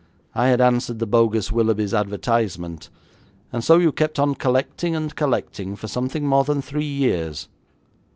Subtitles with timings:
[0.33, 2.89] I had answered the bogus Willoughby's advertisement.
[3.53, 7.47] And so you kept on collecting and collecting for something more than three years.